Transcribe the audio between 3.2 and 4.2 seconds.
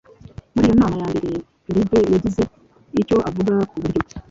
avuga ku buryo,